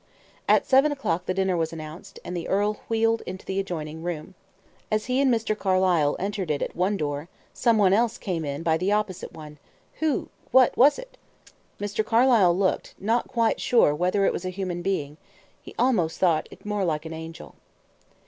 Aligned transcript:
At 0.49 0.65
seven 0.65 0.91
o'clock 0.91 1.27
the 1.27 1.33
dinner 1.35 1.55
was 1.55 1.71
announced, 1.71 2.19
and 2.25 2.35
the 2.35 2.47
earl 2.47 2.79
wheeled 2.89 3.21
into 3.27 3.45
the 3.45 3.59
adjoining 3.59 4.01
room. 4.01 4.33
As 4.91 5.05
he 5.05 5.21
and 5.21 5.31
Mr. 5.31 5.55
Carlyle 5.55 6.15
entered 6.17 6.49
it 6.49 6.63
at 6.63 6.75
one 6.75 6.97
door, 6.97 7.29
some 7.53 7.77
one 7.77 7.93
else 7.93 8.17
came 8.17 8.43
in 8.43 8.63
by 8.63 8.77
the 8.77 8.91
opposite 8.91 9.31
one. 9.31 9.59
Who 9.99 10.29
what 10.49 10.75
was 10.75 10.97
it? 10.97 11.19
Mr. 11.79 12.03
Carlyle 12.03 12.57
looked, 12.57 12.95
not 12.97 13.27
quite 13.27 13.61
sure 13.61 13.93
whether 13.93 14.25
it 14.25 14.33
was 14.33 14.43
a 14.43 14.49
human 14.49 14.81
being 14.81 15.17
he 15.61 15.75
almost 15.77 16.17
thought 16.17 16.47
it 16.49 16.65
more 16.65 16.83
like 16.83 17.05
an 17.05 17.13
angel. 17.13 17.53